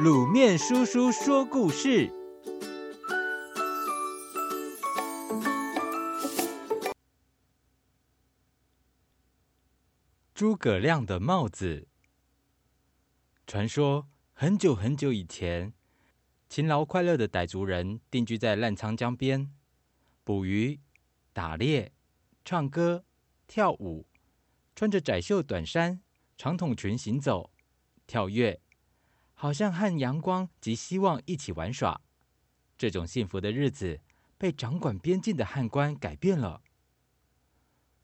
[0.00, 2.10] 卤面叔叔说故事：
[10.34, 11.88] 诸葛亮的帽子。
[13.46, 15.74] 传说很久很久以前，
[16.48, 19.52] 勤劳快乐的傣族人定居在澜沧江边，
[20.24, 20.80] 捕鱼、
[21.34, 21.92] 打猎、
[22.46, 23.04] 唱歌、
[23.46, 24.08] 跳舞，
[24.74, 26.00] 穿着窄袖短衫、
[26.38, 27.52] 长筒裙行走、
[28.06, 28.61] 跳跃。
[29.42, 32.00] 好像和阳光及希望一起玩耍，
[32.78, 33.98] 这种幸福的日子
[34.38, 36.62] 被掌管边境的汉官改变了。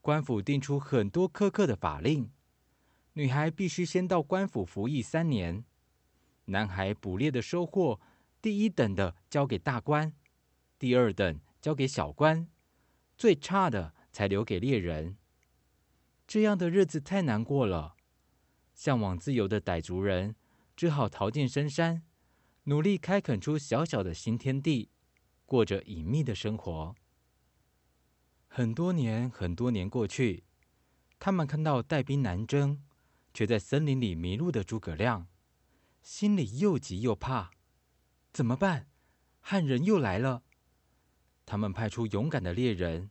[0.00, 2.30] 官府定出很多苛刻的法令：
[3.12, 5.62] 女孩必须先到官府服役三年；
[6.46, 8.00] 男孩捕猎的收获，
[8.40, 10.14] 第一等的交给大官，
[10.78, 12.48] 第二等交给小官，
[13.18, 15.18] 最差的才留给猎人。
[16.26, 17.94] 这样的日子太难过了，
[18.72, 20.34] 向往自由的傣族人。
[20.76, 22.02] 只好逃进深山，
[22.64, 24.90] 努力开垦出小小的新天地，
[25.46, 26.94] 过着隐秘的生活。
[28.46, 30.44] 很多年，很多年过去，
[31.18, 32.82] 他们看到带兵南征，
[33.32, 35.26] 却在森林里迷路的诸葛亮，
[36.02, 37.50] 心里又急又怕。
[38.32, 38.88] 怎么办？
[39.40, 40.42] 汉人又来了！
[41.46, 43.10] 他们派出勇敢的猎人，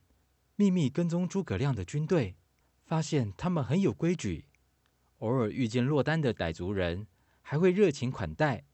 [0.54, 2.36] 秘密跟踪诸葛亮的军队，
[2.84, 4.44] 发现他们很有规矩，
[5.18, 7.08] 偶尔遇见落单的傣族人。
[7.48, 8.64] 还会热情款待。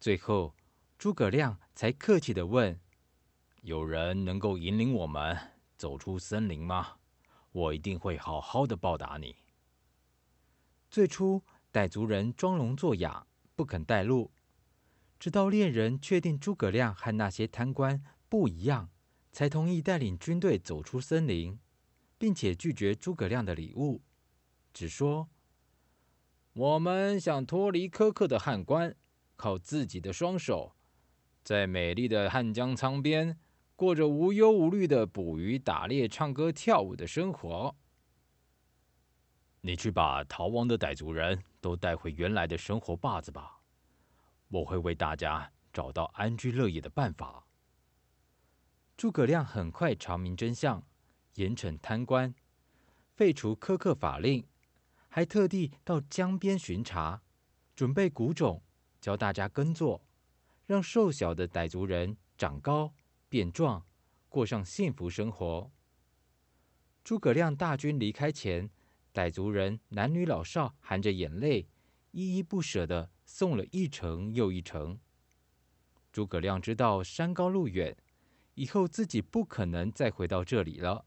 [0.00, 0.56] 最后，
[0.98, 2.80] 诸葛亮才客气的问
[3.62, 6.96] ：“有人能够引领我们走出森林吗？
[7.52, 9.36] 我一定会好好的报答你。”
[10.90, 14.32] 最初，傣族人装聋作哑，不肯带路。
[15.20, 18.90] 直到猎人确定诸葛亮和那些贪官不一样，
[19.30, 21.56] 才同意带领军队走出森林，
[22.18, 24.02] 并且拒绝诸葛亮的礼物，
[24.74, 25.28] 只说。
[26.58, 28.92] 我们想脱离苛刻的汉官，
[29.36, 30.74] 靠自己的双手，
[31.44, 33.38] 在美丽的汉江沧边
[33.76, 37.76] 过着无忧无虑的捕鱼、打猎、唱歌、跳舞的生活。
[39.60, 43.60] 你去把逃亡的傣族人都带回原来的生活坝子吧，
[44.48, 47.46] 我会为大家找到安居乐业的办法。
[48.96, 50.82] 诸葛亮很快查明真相，
[51.34, 52.34] 严惩贪官，
[53.14, 54.44] 废除苛刻法令。
[55.18, 57.20] 还特地到江边巡查，
[57.74, 58.62] 准备谷种，
[59.00, 60.00] 教大家耕作，
[60.64, 62.94] 让瘦小的傣族人长高
[63.28, 63.84] 变壮，
[64.28, 65.72] 过上幸福生活。
[67.02, 68.70] 诸葛亮大军离开前，
[69.12, 71.66] 傣族人男女老少含着眼泪，
[72.12, 75.00] 依依不舍地送了一程又一程。
[76.12, 77.96] 诸葛亮知道山高路远，
[78.54, 81.06] 以后自己不可能再回到这里了。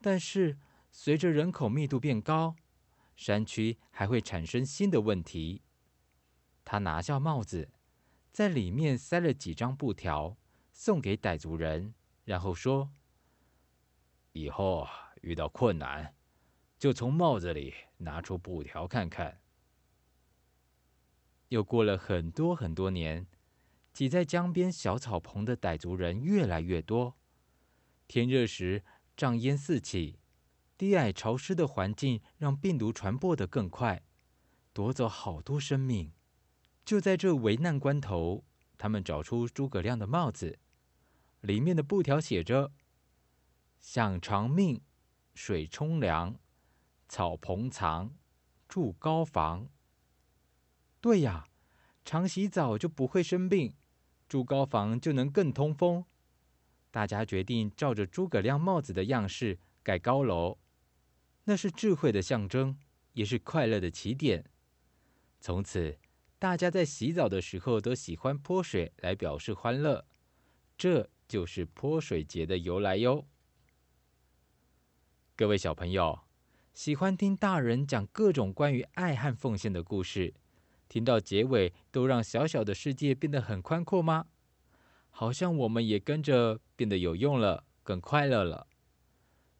[0.00, 0.56] 但是
[0.90, 2.56] 随着人口密度变高，
[3.16, 5.62] 山区还会产生新的问题。
[6.64, 7.70] 他拿下帽子，
[8.32, 10.36] 在里面塞了几张布条，
[10.72, 12.90] 送给傣族人，然后说
[14.32, 14.88] ：“以后
[15.20, 16.14] 遇到困难，
[16.78, 19.40] 就从帽子里拿出布条看看。”
[21.50, 23.26] 又过了很多很多年，
[23.92, 27.16] 挤在江边小草棚的傣族人越来越多。
[28.08, 28.82] 天热时，
[29.16, 30.18] 瘴烟四起。
[30.82, 34.02] 低矮潮湿的环境让病毒传播得更快，
[34.72, 36.10] 夺走好多生命。
[36.84, 38.44] 就在这危难关头，
[38.76, 40.58] 他们找出诸葛亮的帽子，
[41.40, 42.72] 里面的布条写着
[43.78, 44.82] ：“想长命，
[45.36, 46.34] 水冲凉，
[47.08, 48.16] 草棚藏，
[48.66, 49.68] 住高房。”
[51.00, 51.46] 对呀，
[52.04, 53.76] 常洗澡就不会生病，
[54.28, 56.04] 住高房就能更通风。
[56.90, 60.58] 大家决定照着诸葛亮帽子的样式盖高楼。
[61.44, 62.78] 那是智慧的象征，
[63.14, 64.44] 也是快乐的起点。
[65.40, 65.98] 从此，
[66.38, 70.06] 大家在洗澡的时候都喜欢泼水来表示欢乐，
[70.78, 73.26] 这就是泼水节的由来哟。
[75.34, 76.20] 各位小朋友，
[76.72, 80.34] 喜欢听大人讲各种关于爱和奉献的故事，
[80.88, 84.26] 听到结尾都让小小的世界变得很宽阔吗？
[85.10, 88.68] 好像我们也跟着变得有用了，更快乐了。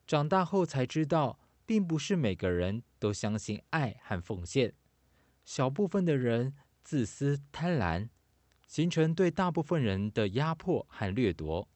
[0.06, 1.40] 长大后才知道。
[1.64, 4.74] 并不是每个人都相信爱和奉献，
[5.44, 8.08] 小部分的人自私贪婪，
[8.66, 11.68] 形成对大部分人的压迫和掠夺。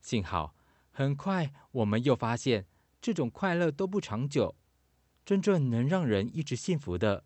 [0.00, 0.54] 幸好，
[0.90, 2.66] 很快我们又发现，
[3.00, 4.56] 这种快乐都不长久。
[5.24, 7.24] 真正能让人一直幸福的，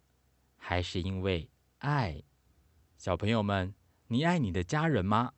[0.56, 1.48] 还是因为
[1.78, 2.22] 爱。
[2.98, 3.74] 小朋友们，
[4.08, 5.32] 你爱你的家人吗？